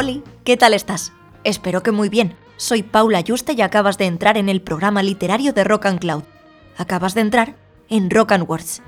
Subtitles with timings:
[0.00, 1.12] Oli, ¿qué tal estás?
[1.42, 2.36] Espero que muy bien.
[2.56, 6.22] Soy Paula Yuste y acabas de entrar en el programa literario de Rock and Cloud.
[6.76, 7.56] Acabas de entrar
[7.88, 8.80] en Rock and Words.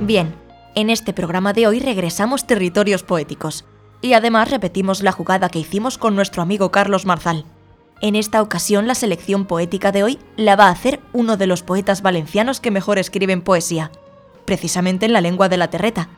[0.00, 0.34] Bien,
[0.74, 3.66] en este programa de hoy regresamos territorios poéticos.
[4.00, 7.44] Y además repetimos la jugada que hicimos con nuestro amigo Carlos Marzal.
[8.02, 11.62] En esta ocasión la selección poética de hoy la va a hacer uno de los
[11.62, 13.90] poetas valencianos que mejor escriben poesía,
[14.44, 16.10] precisamente en la lengua de la terreta.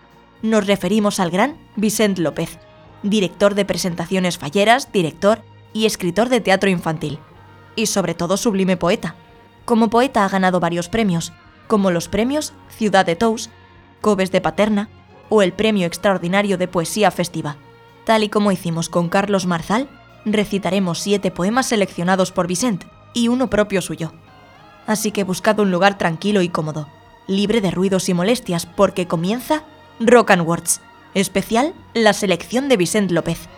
[0.43, 2.59] Nos referimos al gran Vicent López,
[3.05, 7.21] director de presentaciones falleras, director y escritor de teatro infantil.
[7.77, 9.15] Y sobre todo sublime poeta.
[9.65, 11.33] Como poeta ha ganado varios premios,
[11.69, 13.51] como los premios Ciudad de Tous,
[14.01, 14.89] Cobes de Paterna
[15.29, 17.57] o el Premio Extraordinario de Poesía Festiva.
[18.05, 19.89] Tal y como hicimos con Carlos Marzal,
[20.33, 22.85] recitaremos siete poemas seleccionados por Vicent
[23.15, 24.13] y uno propio suyo.
[24.87, 26.89] Así que buscad un lugar tranquilo y cómodo,
[27.27, 29.65] libre de ruidos y molestias, porque comienza
[30.01, 30.81] Rock and Words,
[31.15, 33.49] especial la selección de Vicent López.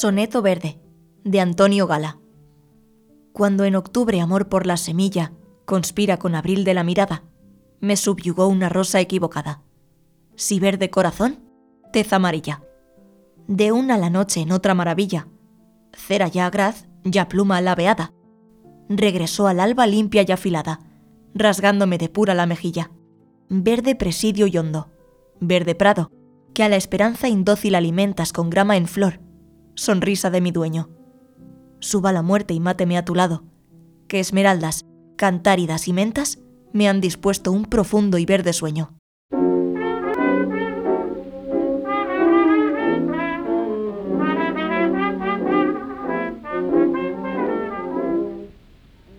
[0.00, 0.80] Soneto Verde,
[1.24, 2.18] de Antonio Gala.
[3.34, 5.34] Cuando en octubre amor por la semilla
[5.66, 7.24] conspira con abril de la mirada,
[7.80, 9.62] me subyugó una rosa equivocada.
[10.36, 11.40] Si verde corazón,
[11.92, 12.62] tez amarilla.
[13.46, 15.28] De una la noche en otra maravilla,
[15.92, 18.14] cera ya graz, ya pluma laveada.
[18.88, 20.80] Regresó al alba limpia y afilada,
[21.34, 22.90] rasgándome de pura la mejilla.
[23.50, 24.88] Verde presidio y hondo,
[25.40, 26.10] verde prado,
[26.54, 29.20] que a la esperanza indócil alimentas con grama en flor,
[29.80, 30.90] sonrisa de mi dueño.
[31.80, 33.44] Suba la muerte y máteme a tu lado,
[34.08, 34.84] que esmeraldas,
[35.16, 36.38] cantáridas y mentas
[36.74, 38.94] me han dispuesto un profundo y verde sueño.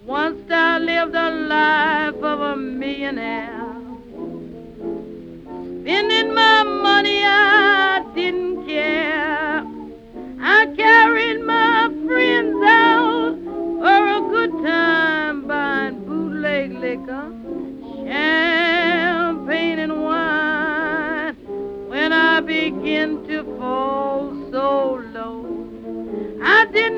[0.08, 3.50] Once I lived a life of a millionaire.
[5.82, 8.51] Spending my money, I didn't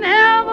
[0.05, 0.52] I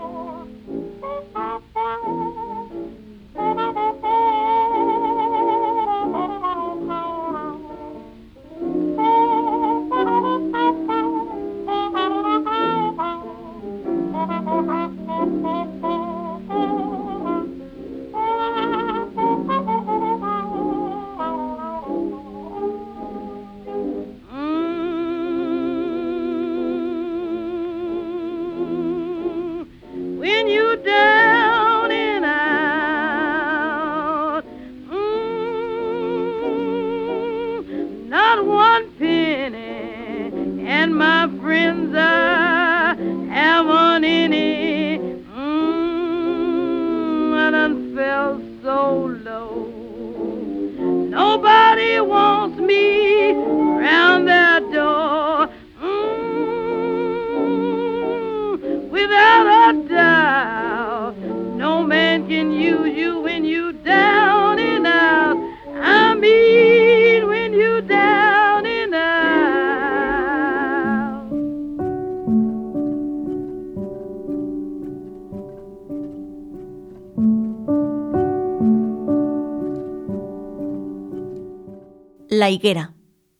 [82.41, 82.95] La higuera,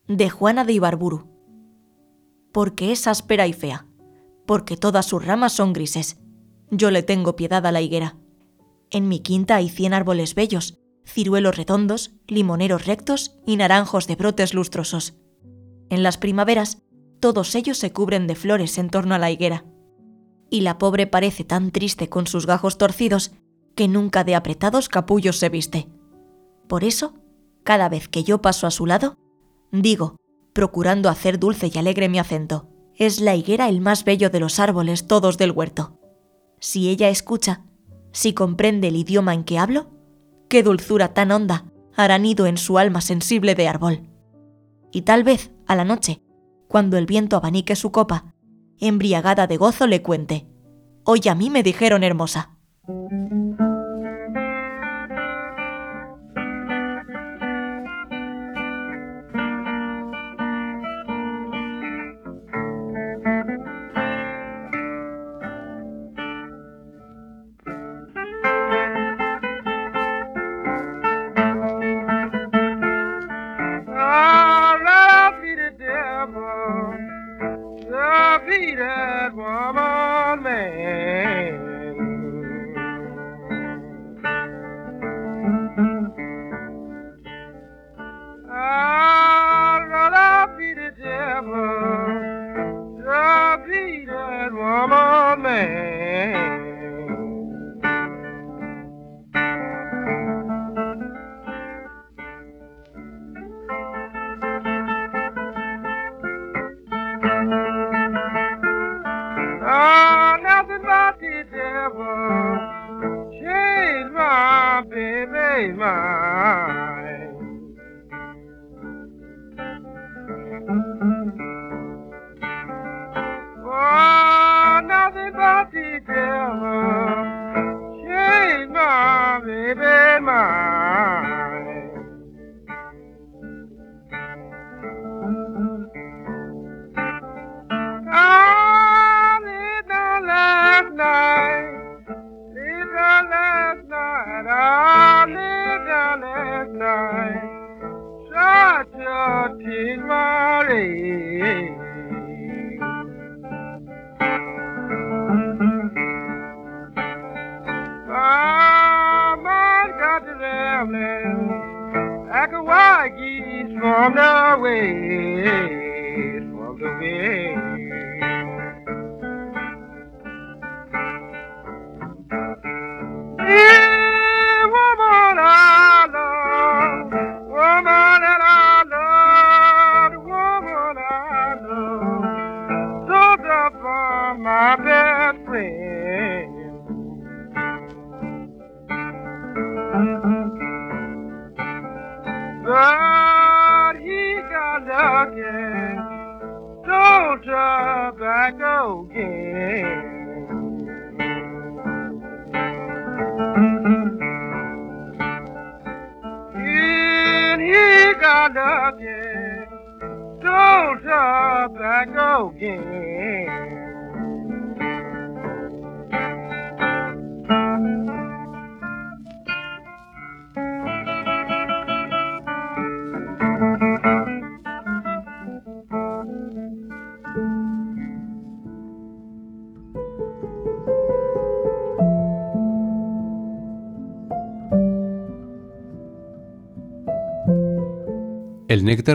[0.08, 1.28] de Juana de Ibarburu.
[2.52, 3.88] Porque es áspera y fea,
[4.46, 6.20] porque todas sus ramas son grises.
[6.70, 8.20] Yo le tengo piedad a la higuera.
[8.92, 14.54] En mi quinta hay cien árboles bellos, ciruelos redondos, limoneros rectos y naranjos de brotes
[14.54, 15.16] lustrosos.
[15.90, 16.84] En las primaveras,
[17.20, 19.66] todos ellos se cubren de flores en torno a la higuera.
[20.52, 23.32] Y la pobre parece tan triste con sus gajos torcidos
[23.74, 25.88] que nunca de apretados capullos se viste.
[26.68, 27.16] Por eso,
[27.64, 29.18] cada vez que yo paso a su lado,
[29.72, 30.18] digo,
[30.54, 34.60] procurando hacer dulce y alegre mi acento, es la higuera el más bello de los
[34.60, 35.98] árboles todos del huerto.
[36.60, 37.66] Si ella escucha,
[38.12, 39.90] si comprende el idioma en que hablo,
[40.50, 41.66] qué dulzura tan honda
[41.96, 44.10] hará nido en su alma sensible de árbol.
[44.92, 46.22] Y tal vez, a la noche,
[46.68, 48.34] cuando el viento abanique su copa,
[48.80, 50.48] embriagada de gozo le cuente,
[51.04, 52.58] hoy a mí me dijeron hermosa.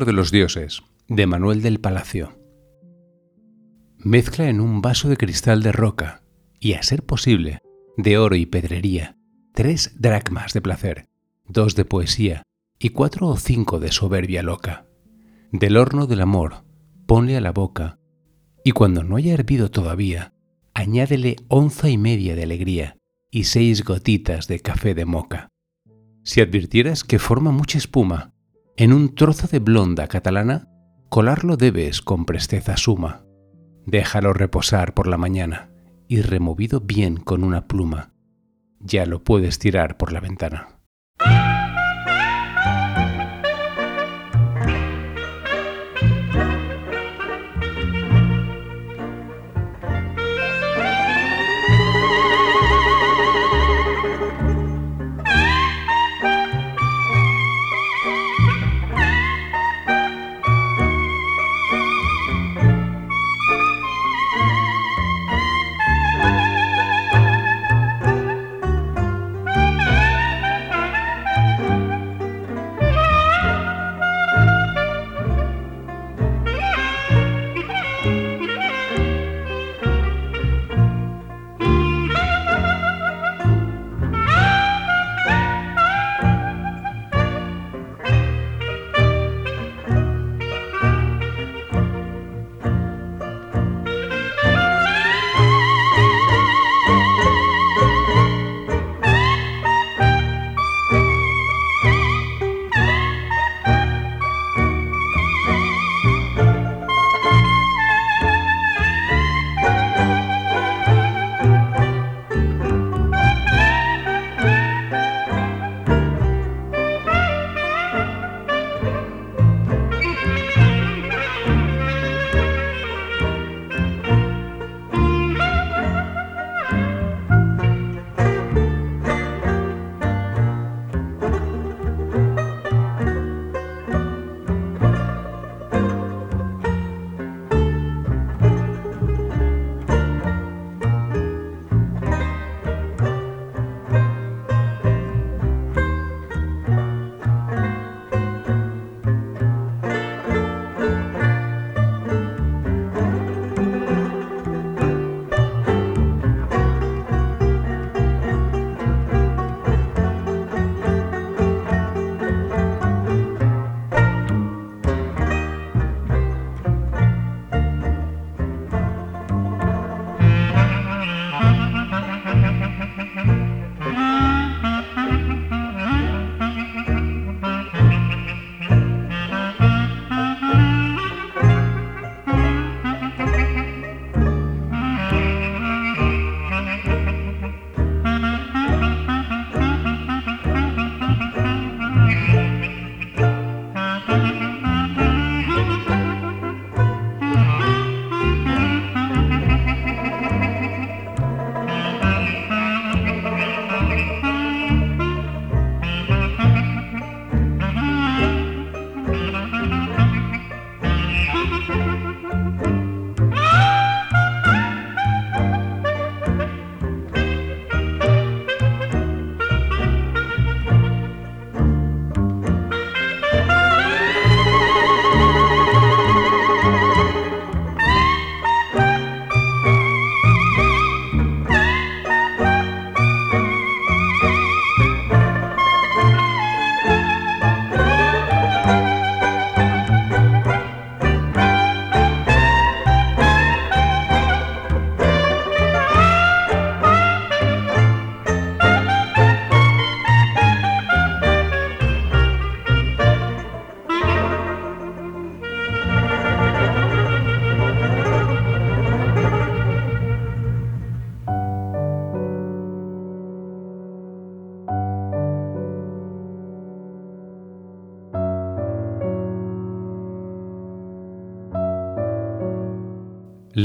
[0.05, 2.39] De los dioses, de Manuel del Palacio.
[3.99, 6.23] Mezcla en un vaso de cristal de roca
[6.61, 7.61] y, a ser posible,
[7.97, 9.17] de oro y pedrería,
[9.55, 11.09] tres dracmas de placer,
[11.49, 12.43] dos de poesía
[12.79, 14.87] y cuatro o cinco de soberbia loca.
[15.51, 16.65] Del horno del amor,
[17.07, 17.99] ponle a la boca
[18.65, 20.35] Y cuando no haya hervido todavía,
[20.75, 22.99] añádele onza y media de alegría
[23.31, 25.49] y seis gotitas de café de moca.
[26.23, 28.35] Si advirtieras que forma mucha espuma,
[28.77, 30.69] en un trozo de blonda catalana,
[31.09, 33.25] colarlo debes con presteza suma.
[33.87, 35.71] Déjalo reposar por la mañana
[36.09, 38.13] y removido bien con una pluma.
[38.81, 40.76] Ya lo puedes tirar por la ventana.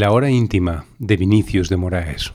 [0.01, 2.33] La hora íntima de Vinicius de Moraes.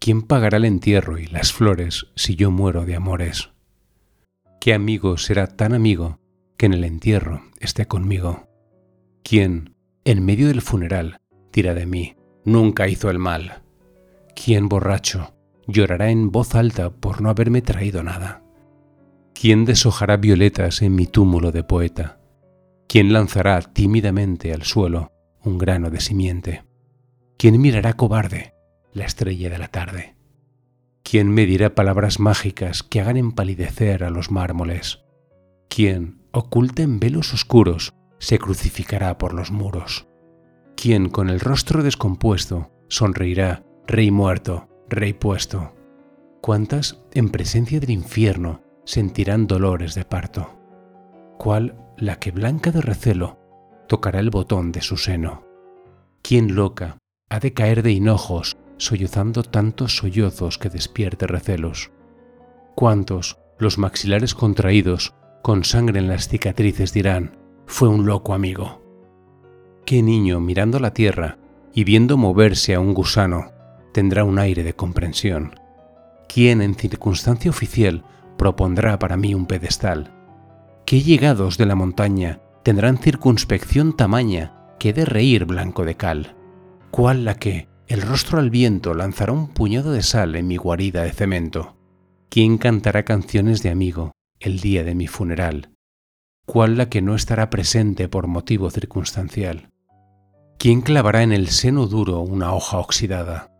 [0.00, 3.50] ¿Quién pagará el entierro y las flores si yo muero de amores?
[4.60, 6.18] ¿Qué amigo será tan amigo
[6.56, 8.48] que en el entierro esté conmigo?
[9.22, 11.20] ¿Quién, en medio del funeral,
[11.52, 13.62] dirá de mí, nunca hizo el mal?
[14.34, 15.32] ¿Quién borracho
[15.68, 18.42] llorará en voz alta por no haberme traído nada?
[19.32, 22.18] ¿Quién deshojará violetas en mi túmulo de poeta?
[22.88, 25.12] ¿Quién lanzará tímidamente al suelo
[25.46, 26.64] un grano de simiente?
[27.38, 28.52] ¿Quién mirará cobarde
[28.92, 30.16] la estrella de la tarde?
[31.02, 35.04] ¿Quién me dirá palabras mágicas que hagan empalidecer a los mármoles?
[35.68, 40.06] ¿Quién, oculta en velos oscuros, se crucificará por los muros?
[40.76, 45.74] quien con el rostro descompuesto sonreirá, rey muerto, rey puesto.
[46.40, 50.56] ¿Cuántas, en presencia del infierno, sentirán dolores de parto?
[51.38, 53.38] ¿Cuál la que blanca de recelo
[53.86, 55.44] tocará el botón de su seno?
[56.22, 61.90] ¿Quién loca ha de caer de hinojos, sollozando tantos sollozos que despierte recelos?
[62.74, 68.82] ¿Cuántos, los maxilares contraídos, con sangre en las cicatrices dirán, fue un loco amigo?
[69.84, 71.38] ¿Qué niño mirando la tierra
[71.72, 73.52] y viendo moverse a un gusano
[73.92, 75.54] tendrá un aire de comprensión?
[76.28, 78.04] ¿Quién en circunstancia oficial
[78.36, 80.12] propondrá para mí un pedestal?
[80.84, 86.34] ¿Qué llegados de la montaña tendrán circunspección tamaña que de reír blanco de cal?
[86.90, 91.04] ¿Cuál la que, el rostro al viento, lanzará un puñado de sal en mi guarida
[91.04, 91.76] de cemento?
[92.28, 95.70] ¿Quién cantará canciones de amigo el día de mi funeral?
[96.44, 99.70] ¿Cuál la que no estará presente por motivo circunstancial?
[100.58, 103.52] ¿Quién clavará en el seno duro una hoja oxidada?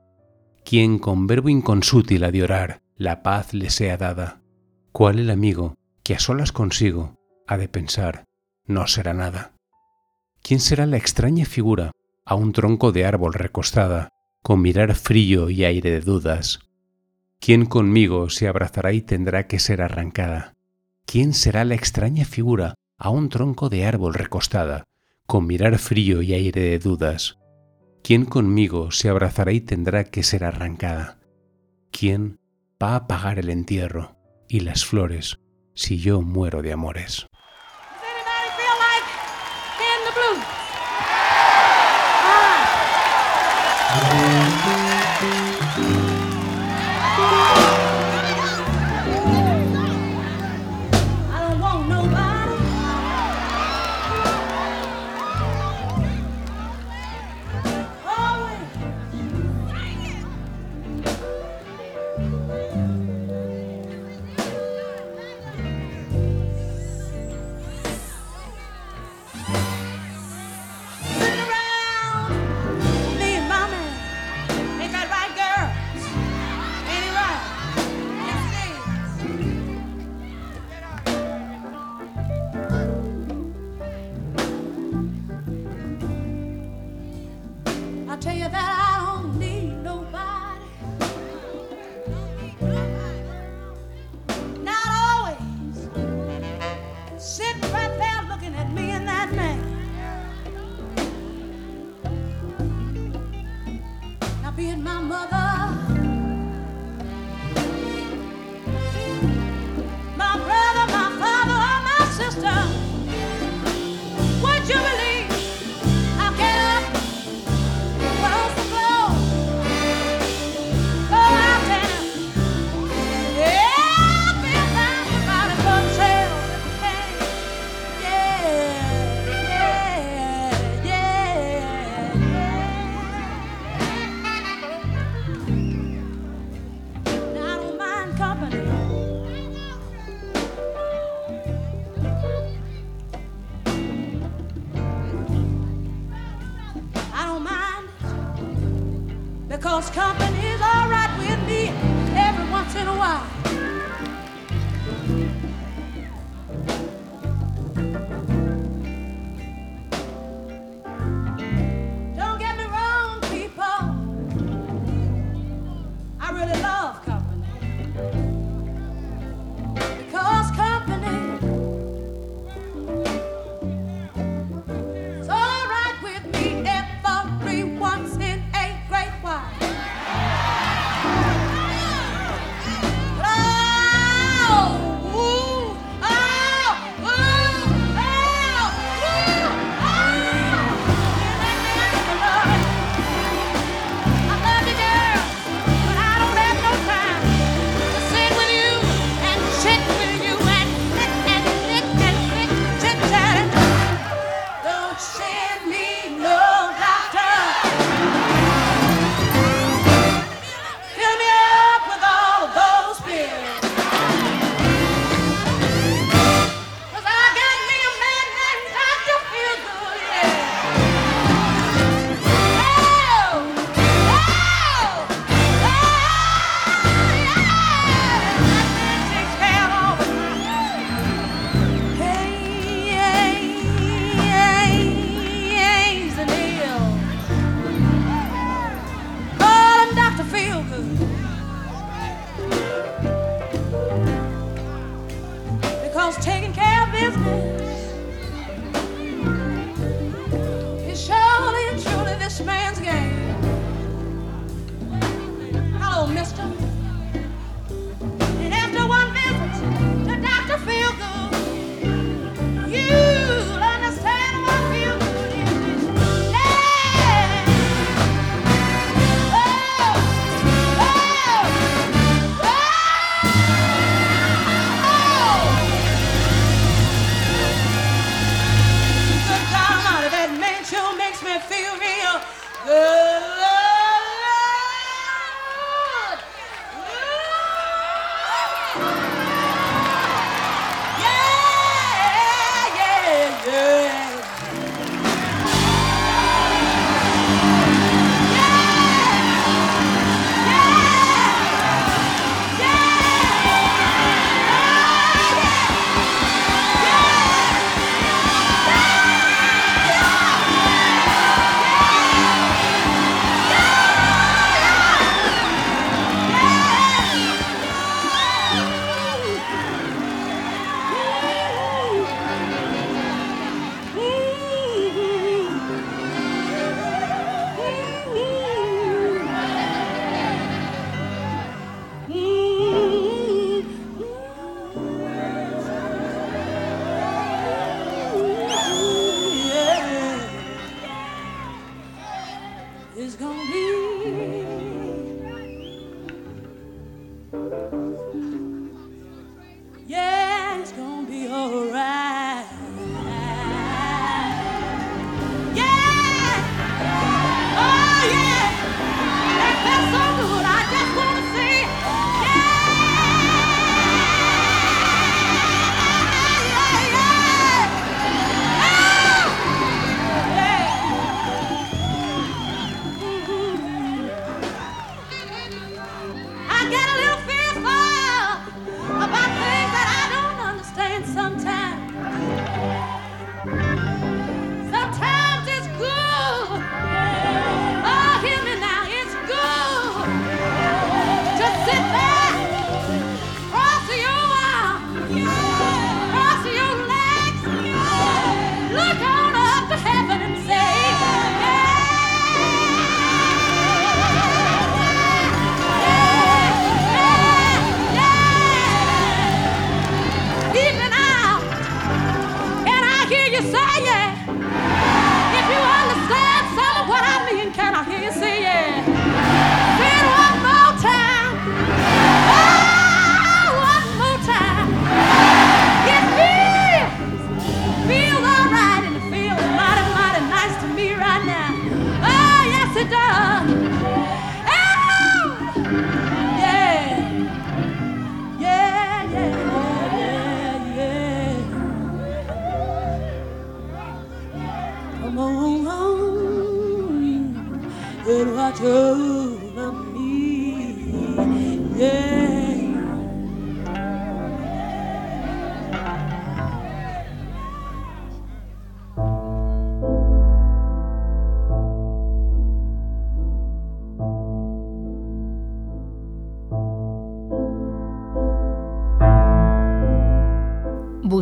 [0.64, 4.42] ¿Quién con verbo inconsútil ha de orar, la paz le sea dada?
[4.90, 7.14] ¿Cuál el amigo que a solas consigo
[7.46, 8.25] ha de pensar,
[8.66, 9.52] no será nada?
[10.42, 11.92] ¿Quién será la extraña figura
[12.24, 14.10] a un tronco de árbol recostada,
[14.42, 16.60] con mirar frío y aire de dudas?
[17.40, 20.54] ¿Quién conmigo se abrazará y tendrá que ser arrancada?
[21.04, 24.84] ¿Quién será la extraña figura a un tronco de árbol recostada,
[25.26, 27.38] con mirar frío y aire de dudas.
[28.02, 31.18] ¿Quién conmigo se abrazará y tendrá que ser arrancada?
[31.90, 32.38] ¿Quién
[32.82, 34.16] va a pagar el entierro
[34.48, 35.38] y las flores
[35.74, 37.26] si yo muero de amores?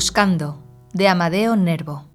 [0.04, 0.62] Buscando,
[0.92, 2.10] de Amadeo Nervo.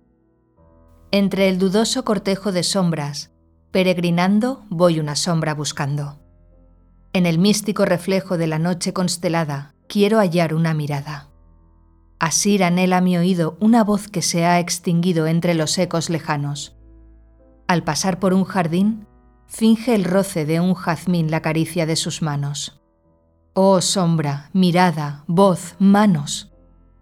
[1.10, 3.32] Entre el dudoso cortejo de sombras,
[3.72, 6.20] peregrinando voy una sombra buscando.
[7.14, 11.30] En el místico reflejo de la noche constelada, quiero hallar una mirada.
[12.20, 16.78] Asir anhela mi oído una voz que se ha extinguido entre los ecos lejanos.
[17.68, 19.08] Al pasar por un jardín,
[19.48, 22.80] finge el roce de un jazmín la caricia de sus manos.
[23.56, 26.50] Oh sombra, mirada, voz, manos.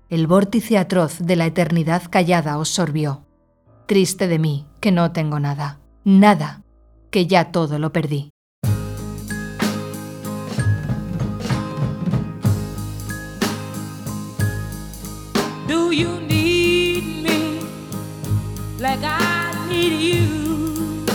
[0.10, 3.26] El vórtice atroz de la eternidad callada os sorbió.
[3.88, 6.63] Triste de mí, que no tengo nada, nada,
[7.12, 8.30] que ya todo lo perdí.
[15.67, 17.60] Do you need me
[18.80, 21.06] like I need you?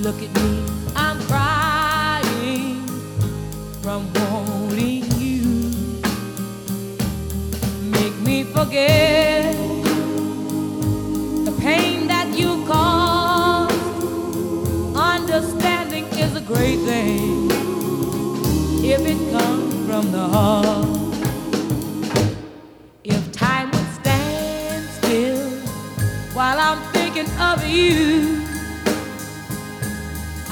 [0.00, 0.62] Look at me,
[0.96, 1.74] I'm crying
[8.54, 9.52] forget
[11.44, 13.74] the pain that you caused.
[14.96, 17.50] Understanding is a great thing
[18.94, 20.86] if it comes from the heart.
[23.02, 25.50] If time would stand still
[26.38, 28.40] while I'm thinking of you,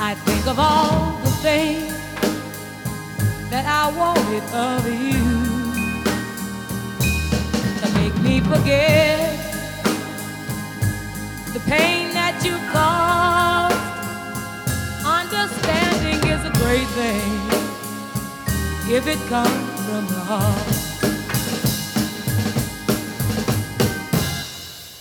[0.08, 1.94] I think of all the things
[3.50, 5.21] that I wanted of you
[8.22, 9.18] me forget
[11.52, 13.74] the pain that you caused.
[15.04, 17.32] Understanding is a great thing
[18.96, 20.68] if it comes from the heart.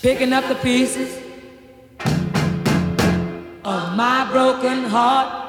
[0.01, 1.17] Picking up the pieces
[3.63, 5.40] of my broken heart,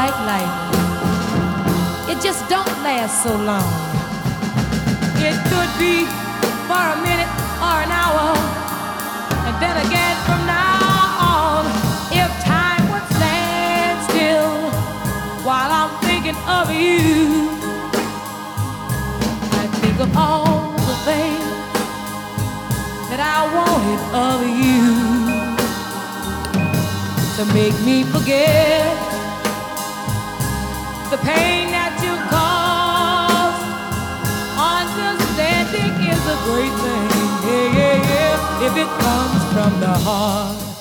[0.00, 0.56] like life,
[2.08, 3.68] it just don't last so long.
[5.28, 6.08] It could be
[6.68, 7.32] for a minute
[7.66, 8.28] or an hour,
[9.46, 10.80] and then again from now
[11.36, 11.62] on,
[12.22, 14.52] if time would stand still
[15.44, 17.50] while I'm thinking of you,
[19.62, 21.46] I think of all the things
[23.10, 24.80] that I wanted of you
[27.36, 29.09] to make me forget
[31.10, 33.66] the pain that you caused.
[34.78, 37.10] Understanding is a great thing,
[37.50, 40.79] yeah, yeah, yeah, if it comes from the heart.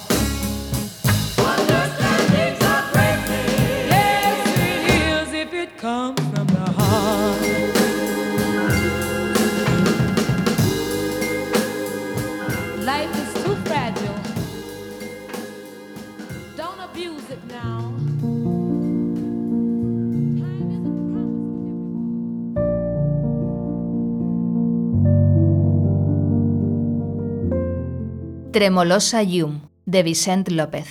[28.52, 30.88] Tremolosa llum, de Vicent López.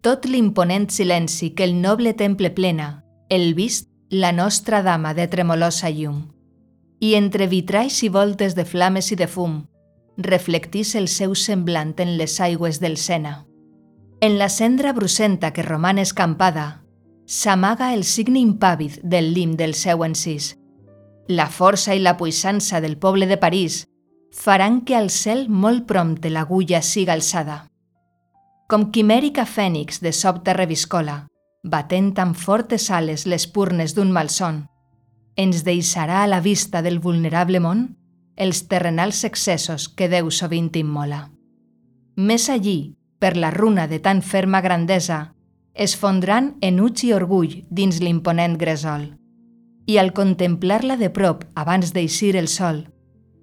[0.00, 5.88] Tot l'imponent silenci que el noble temple plena, el vist la nostra dama de tremolosa
[5.90, 6.32] llum.
[6.98, 9.68] I entre vitralls i voltes de flames i de fum,
[10.18, 13.46] reflectís el seu semblant en les aigües del Sena.
[14.20, 16.82] En la cendra brucenta que roman escampada,
[17.24, 20.56] s'amaga el signe impàvid del lim del seu encís.
[21.28, 23.84] La força i la puixança del poble de París
[24.32, 27.66] faran que al cel molt prompte l'agulla siga alçada.
[28.66, 31.26] Com quimèrica fènix de sobte reviscola,
[31.62, 34.64] batent amb fortes ales les purnes d'un malson,
[35.36, 37.84] ens deixarà a la vista del vulnerable món
[38.36, 41.28] els terrenals excessos que Déu sovint immola.
[42.16, 45.34] Més allí, per la runa de tan ferma grandesa,
[45.74, 49.12] es fondran enuig i orgull dins l'imponent gresol.
[49.86, 52.86] I al contemplar-la de prop abans d'eixir el sol,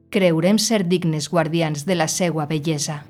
[0.10, 3.04] creurem ser dignes guardians de la seua bellesa.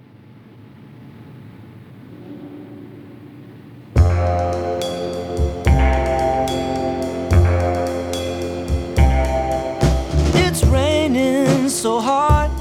[10.35, 12.51] It's raining so hard.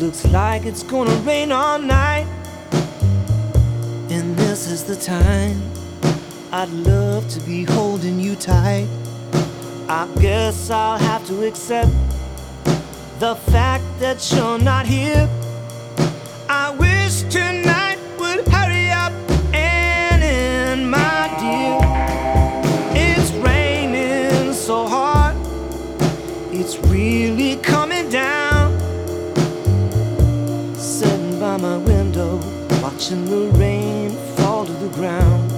[0.00, 2.26] Looks like it's gonna rain all night.
[4.10, 5.60] And this is the time
[6.50, 8.88] I'd love to be holding you tight.
[9.90, 11.90] I guess I'll have to accept
[13.18, 15.28] the fact that you're not here.
[16.48, 19.12] I wish tonight would hurry up
[19.52, 21.80] and end, my dear.
[22.94, 25.36] It's raining so hard.
[26.52, 28.78] It's really coming down.
[30.76, 32.36] Sitting by my window,
[32.80, 35.50] watching the rain fall to the ground.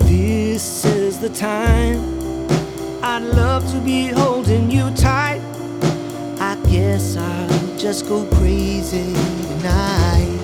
[0.00, 2.18] This is the time
[3.02, 5.37] I'd love to be holding you tight.
[6.78, 10.38] Guess I'll just go crazy tonight.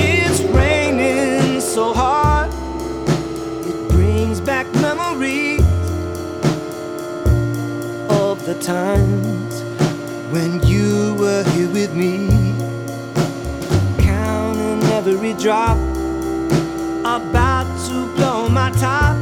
[0.00, 2.50] It's raining so hard,
[3.68, 5.60] it brings back memories
[8.10, 9.62] of the times
[10.32, 12.26] when you were here with me,
[14.02, 15.78] counting every drop,
[17.06, 19.19] about to blow my top.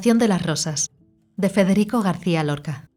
[0.00, 0.92] De las rosas,
[1.36, 2.88] de Federico García Lorca.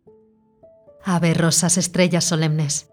[1.03, 2.89] Ave rosas, estrellas solemnes.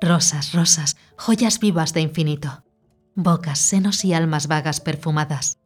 [0.00, 2.64] Rosas, rosas, joyas vivas de infinito.
[3.16, 5.58] Bocas, senos y almas vagas perfumadas.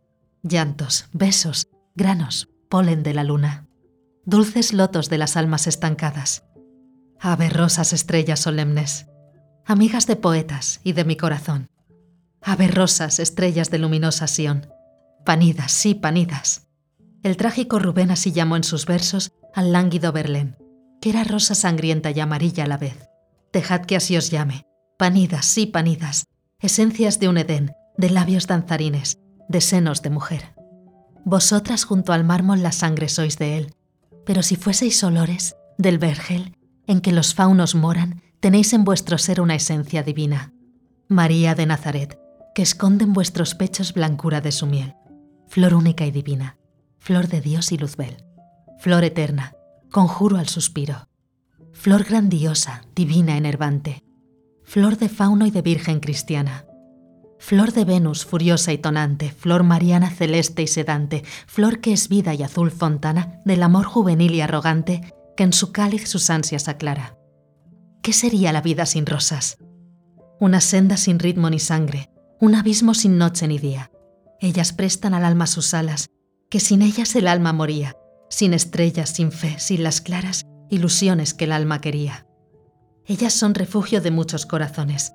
[0.42, 3.68] Llantos, besos, granos, polen de la luna.
[4.24, 6.42] Dulces lotos de las almas estancadas.
[7.20, 9.06] Ave rosas, estrellas solemnes.
[9.66, 11.68] Amigas de poetas y de mi corazón.
[12.40, 14.68] Ave rosas, estrellas de luminosa Sión.
[15.24, 16.64] Panidas, sí, panidas.
[17.24, 20.58] El trágico Rubén así llamó en sus versos al lánguido Berlén,
[21.00, 23.08] que era rosa sangrienta y amarilla a la vez.
[23.50, 24.66] Dejad que así os llame.
[24.98, 26.26] Panidas, sí, panidas.
[26.60, 29.16] Esencias de un Edén, de labios danzarines,
[29.48, 30.54] de senos de mujer.
[31.24, 33.74] Vosotras junto al mármol la sangre sois de él,
[34.26, 39.40] pero si fueseis olores, del vergel, en que los faunos moran, tenéis en vuestro ser
[39.40, 40.52] una esencia divina.
[41.08, 42.18] María de Nazaret,
[42.54, 44.94] que esconde en vuestros pechos blancura de su miel,
[45.48, 46.58] flor única y divina,
[47.04, 48.24] flor de Dios y luzbel,
[48.78, 49.54] flor eterna,
[49.90, 51.06] conjuro al suspiro,
[51.70, 54.02] flor grandiosa, divina, enervante,
[54.62, 56.64] flor de fauno y de virgen cristiana,
[57.38, 62.32] flor de Venus furiosa y tonante, flor mariana celeste y sedante, flor que es vida
[62.32, 67.18] y azul fontana del amor juvenil y arrogante que en su cáliz sus ansias aclara.
[68.00, 69.58] ¿Qué sería la vida sin rosas?
[70.40, 72.08] Una senda sin ritmo ni sangre,
[72.40, 73.90] un abismo sin noche ni día.
[74.40, 76.08] Ellas prestan al alma sus alas,
[76.54, 77.96] que sin ellas el alma moría,
[78.30, 82.28] sin estrellas, sin fe, sin las claras ilusiones que el alma quería.
[83.06, 85.14] Ellas son refugio de muchos corazones.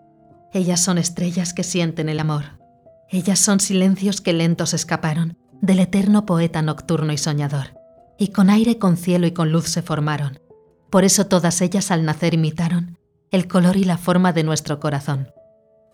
[0.52, 2.60] Ellas son estrellas que sienten el amor.
[3.08, 7.73] Ellas son silencios que lentos escaparon del eterno poeta nocturno y soñador,
[8.17, 10.41] y con aire, con cielo y con luz se formaron,
[10.89, 12.97] por eso todas ellas al nacer imitaron
[13.32, 15.32] el color y la forma de nuestro corazón.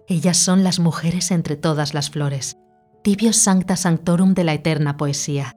[0.08, 2.58] Ellas son las mujeres entre todas las flores,
[3.06, 5.54] tibios sancta sanctorum de la eterna poesía,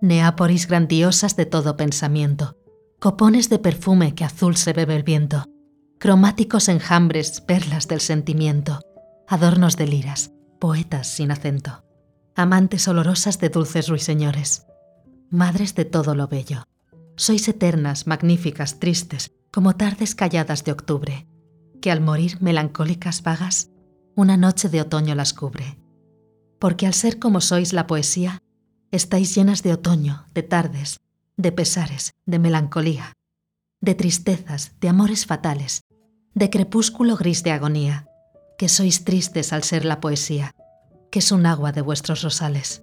[0.00, 2.56] neáporis grandiosas de todo pensamiento,
[2.98, 5.44] copones de perfume que azul se bebe el viento,
[5.98, 8.80] cromáticos enjambres, perlas del sentimiento,
[9.28, 11.84] adornos de liras, poetas sin acento,
[12.34, 14.64] amantes olorosas de dulces ruiseñores,
[15.28, 16.64] madres de todo lo bello
[17.18, 21.26] sois eternas, magníficas, tristes, como tardes calladas de octubre,
[21.80, 23.70] que al morir melancólicas vagas,
[24.14, 25.78] una noche de otoño las cubre.
[26.58, 28.42] Porque al ser como sois la poesía,
[28.90, 31.00] estáis llenas de otoño, de tardes,
[31.36, 33.12] de pesares, de melancolía,
[33.80, 35.82] de tristezas, de amores fatales,
[36.34, 38.08] de crepúsculo gris de agonía,
[38.58, 40.52] que sois tristes al ser la poesía,
[41.10, 42.82] que es un agua de vuestros rosales.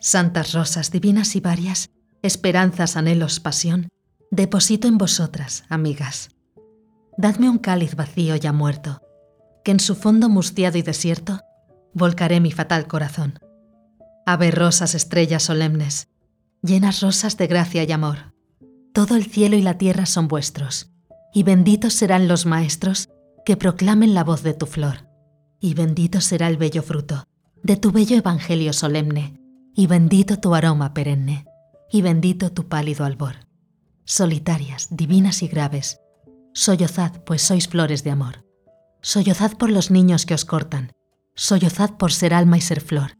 [0.00, 1.90] Santas rosas divinas y varias,
[2.22, 3.88] esperanzas, anhelos, pasión,
[4.30, 6.30] deposito en vosotras, amigas.
[7.16, 9.00] Dadme un cáliz vacío ya muerto,
[9.64, 11.40] que en su fondo mustiado y desierto
[11.96, 13.38] volcaré mi fatal corazón.
[14.26, 16.08] Ave rosas estrellas solemnes,
[16.62, 18.34] llenas rosas de gracia y amor.
[18.92, 20.92] Todo el cielo y la tierra son vuestros,
[21.32, 23.08] y benditos serán los maestros
[23.46, 25.08] que proclamen la voz de tu flor,
[25.58, 27.24] y bendito será el bello fruto
[27.62, 29.40] de tu bello evangelio solemne,
[29.74, 31.46] y bendito tu aroma perenne
[31.90, 33.36] y bendito tu pálido albor.
[34.04, 35.98] Solitarias, divinas y graves,
[36.52, 38.44] sollozad, pues sois flores de amor.
[39.02, 40.92] Sollozad por los niños que os cortan,
[41.36, 43.18] sollozad por ser alma y ser flor.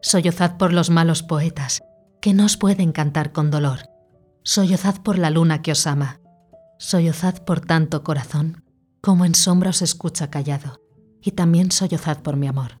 [0.00, 1.82] Sollozad por los malos poetas,
[2.20, 3.80] que no os pueden cantar con dolor.
[4.42, 6.20] Sollozad por la luna que os ama.
[6.78, 8.64] Sollozad por tanto corazón,
[9.00, 10.80] como en sombra os escucha callado.
[11.20, 12.80] Y también sollozad por mi amor.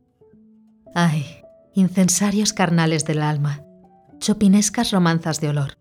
[0.94, 1.42] Ay,
[1.74, 3.62] incensarios carnales del alma,
[4.18, 5.78] chopinescas romanzas de olor.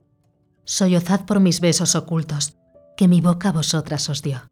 [0.63, 2.57] Sollozad por mis besos ocultos,
[2.95, 4.43] que mi boca a vosotras os dio.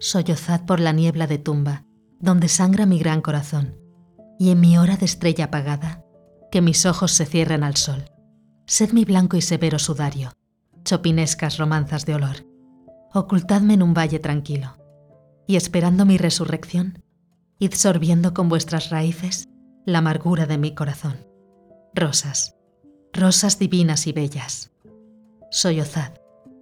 [0.00, 1.83] Sollozad por la niebla de tumba,
[2.24, 3.78] donde sangra mi gran corazón,
[4.38, 6.02] y en mi hora de estrella apagada,
[6.50, 8.06] que mis ojos se cierren al sol.
[8.66, 10.32] Sed mi blanco y severo sudario,
[10.84, 12.46] chopinescas romanzas de olor.
[13.12, 14.78] Ocultadme en un valle tranquilo,
[15.46, 17.04] y esperando mi resurrección,
[17.58, 19.48] id sorbiendo con vuestras raíces
[19.84, 21.26] la amargura de mi corazón.
[21.94, 22.56] Rosas,
[23.12, 24.72] rosas divinas y bellas.
[25.50, 26.14] Sollozad,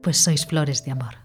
[0.03, 1.22] pues sois flores de amor.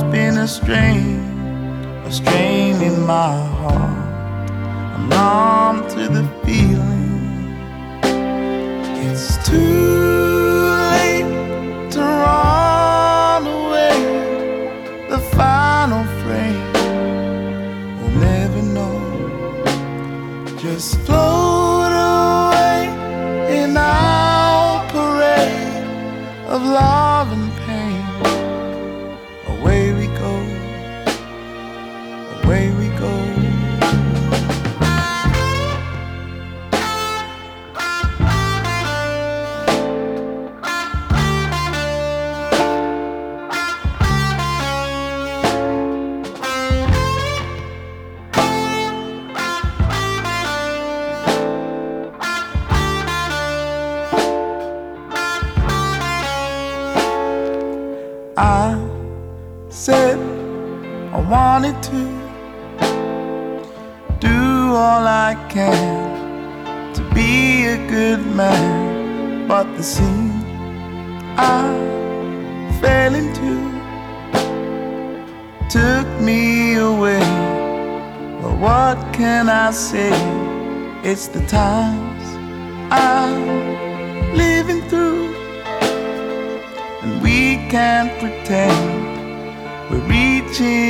[0.00, 1.20] Love's been a strain,
[2.06, 4.10] a strain in my heart.
[4.94, 7.52] I'm numb to the feeling.
[9.04, 10.09] It's too
[79.80, 80.12] say?
[81.02, 82.24] It's the times
[82.92, 85.34] I'm living through.
[87.02, 88.78] And we can't pretend
[89.90, 90.89] we're reaching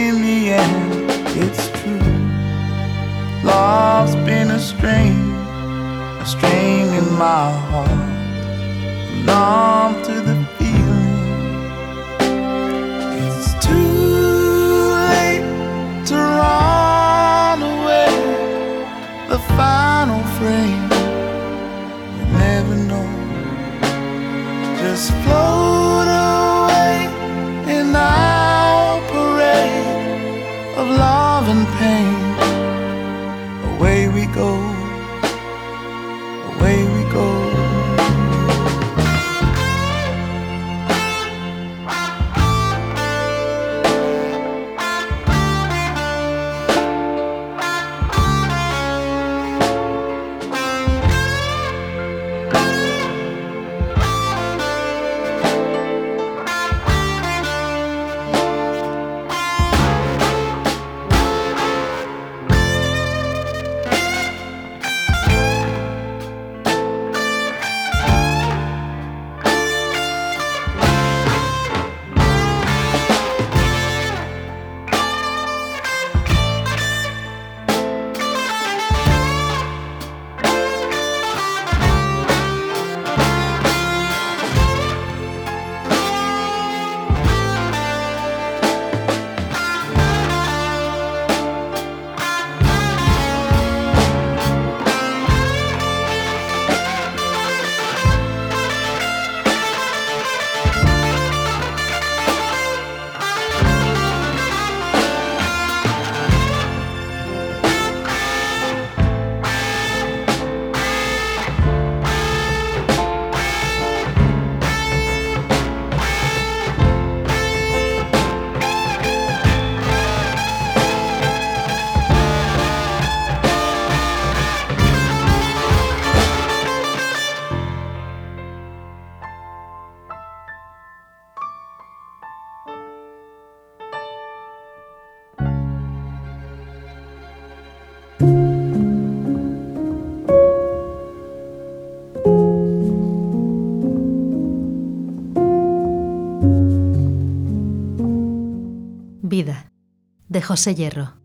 [150.30, 151.20] de José Hierro.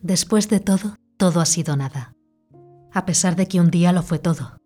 [0.00, 2.14] Después de todo, todo ha sido nada.
[2.92, 4.56] A pesar de que un día lo fue todo.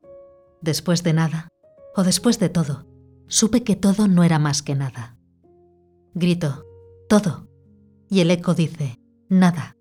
[0.63, 1.49] Después de nada,
[1.97, 2.87] o después de todo,
[3.27, 5.19] supe que todo no era más que nada.
[6.15, 6.65] Grito,
[7.09, 7.49] todo.
[8.09, 9.77] Y el eco dice, nada.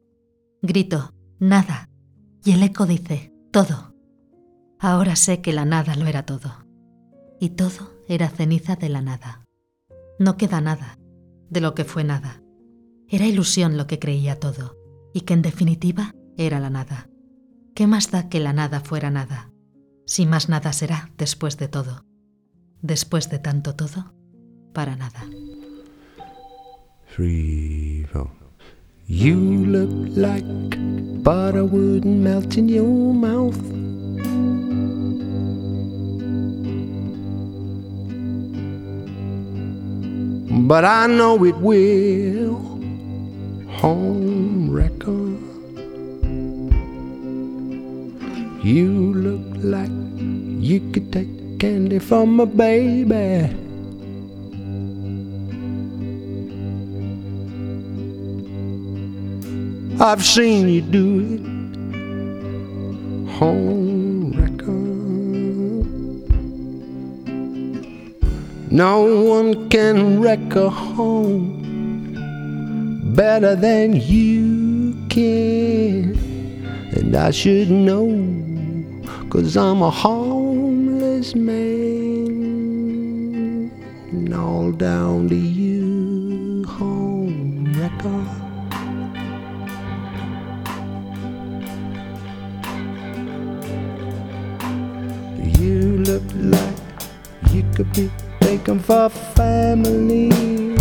[0.64, 1.90] Grito, nada.
[2.44, 3.94] Y el eco dice, todo.
[4.80, 6.66] Ahora sé que la nada lo era todo.
[7.40, 9.46] Y todo era ceniza de la nada.
[10.18, 10.98] No queda nada
[11.52, 12.43] de lo que fue nada.
[13.14, 14.76] Era ilusión lo que creía todo,
[15.14, 17.12] y que en definitiva era la nada.
[17.76, 19.52] ¿Qué más da que la nada fuera nada?
[20.08, 22.08] Si más nada será después de todo.
[22.82, 24.16] Después de tanto todo,
[24.74, 25.28] para nada.
[29.06, 30.48] You look like
[31.22, 33.62] butter in your mouth.
[40.68, 42.73] But I know it will,
[43.84, 45.38] home record.
[48.64, 49.92] You look like
[50.64, 53.54] you could take candy from a baby.
[60.00, 61.42] I've seen you do it.
[63.36, 65.84] Home record.
[68.72, 71.63] No one can wreck a home
[73.16, 76.16] better than you can.
[76.96, 78.08] And I should know,
[79.30, 81.62] cause I'm a homeless man.
[84.12, 88.28] And all down to you, home record.
[95.60, 96.76] You look like
[97.52, 98.10] you could be
[98.40, 100.73] taken for family.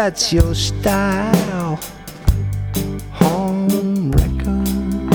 [0.00, 1.74] That's your style,
[3.10, 5.12] home record.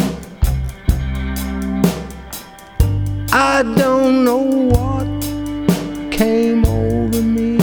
[3.31, 5.07] I don't know what
[6.11, 7.55] came over me.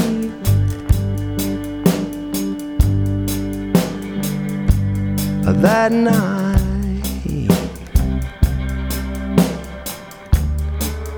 [5.60, 7.50] that night.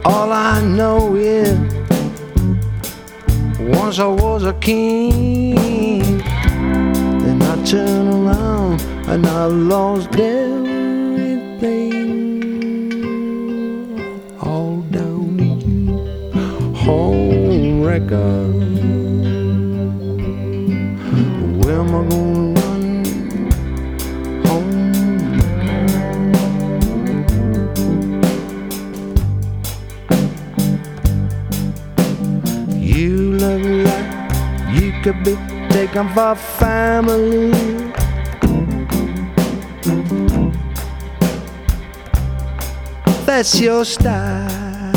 [0.05, 1.72] All I know is
[3.69, 6.19] once I was a king,
[7.23, 10.73] then I turned around and I lost everything.
[14.41, 18.82] All down to you, home record.
[35.03, 35.35] Could be
[35.69, 37.51] taken for family.
[43.27, 44.93] That's your style.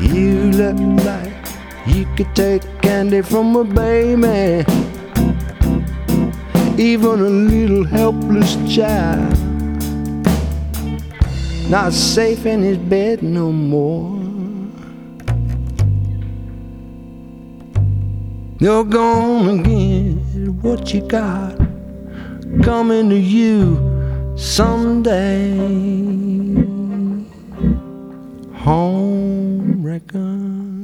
[0.00, 1.34] You look like
[1.86, 4.64] you could take candy from a baby,
[6.82, 9.36] even a little helpless child.
[11.68, 14.15] Not safe in his bed no more.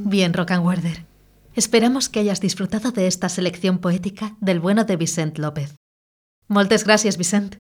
[0.05, 1.05] Bien, Rock and Werder.
[1.55, 5.75] Esperamos que hayas disfrutado de esta selección poética del bueno de Vicent López.
[6.47, 7.57] Moltes gracias, Vicent.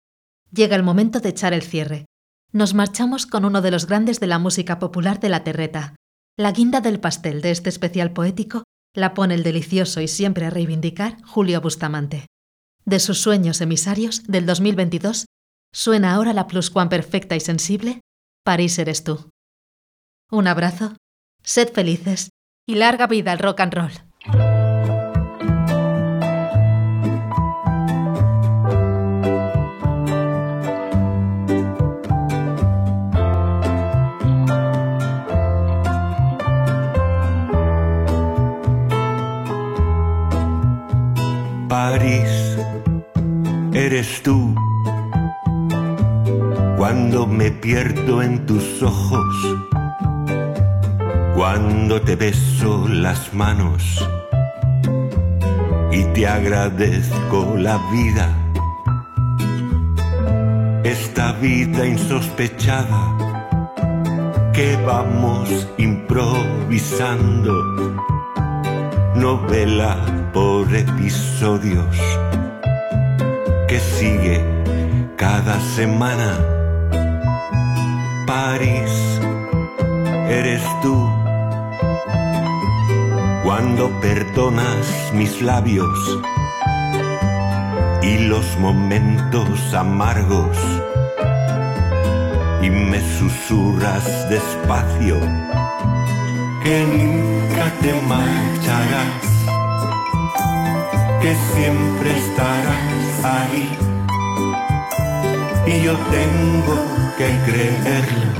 [0.53, 2.05] Llega el momento de echar el cierre.
[2.53, 5.95] Nos marchamos con uno de los grandes de la música popular de la terreta.
[6.37, 8.64] La guinda del pastel de este especial poético
[8.95, 12.26] la pone el delicioso y siempre a reivindicar Julio Bustamante.
[12.84, 15.26] De sus sueños emisarios del 2022
[15.72, 18.01] suena ahora la pluscuamperfecta y sensible
[18.45, 19.30] París eres tú.
[20.30, 20.97] Un abrazo,
[21.43, 22.30] sed felices
[22.66, 24.10] y larga vida al rock and roll.
[43.72, 44.55] Eres tú.
[46.76, 49.59] Cuando me pierdo en tus ojos,
[51.34, 54.09] cuando te beso las manos
[55.91, 58.28] y te agradezco la vida,
[60.84, 63.16] esta vida insospechada
[64.53, 67.53] que vamos improvisando
[69.16, 71.97] novela por episodios
[73.68, 74.45] que sigue
[75.16, 76.39] cada semana.
[78.26, 79.20] París,
[80.28, 81.09] eres tú.
[83.43, 85.99] Cuando perdonas mis labios
[88.03, 90.57] y los momentos amargos
[92.62, 95.18] y me susurras despacio
[96.62, 99.39] que nunca te marcharás
[101.21, 103.68] que siempre estarás ahí.
[105.66, 106.77] Y yo tengo
[107.18, 108.33] que creerlo,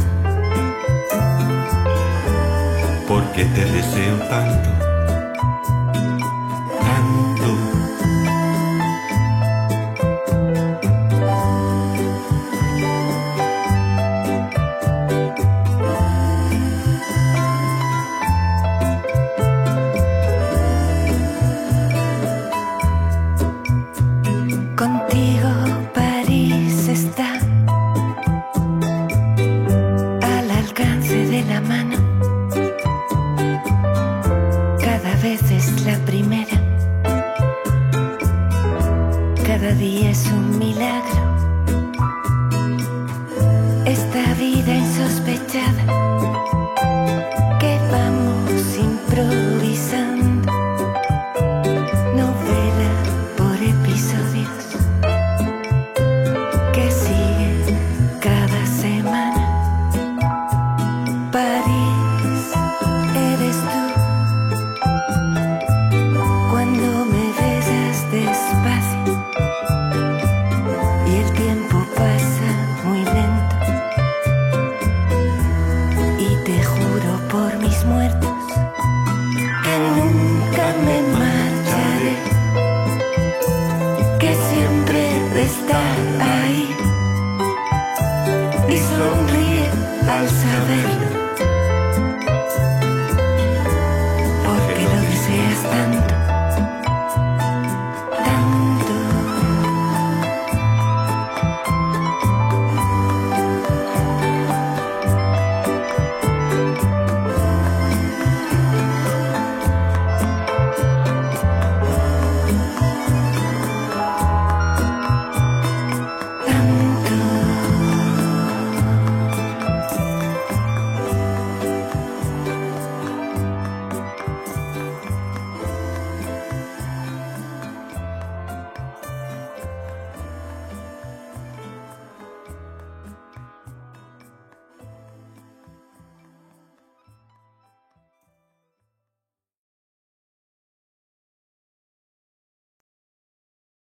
[3.07, 4.80] porque te deseo tanto.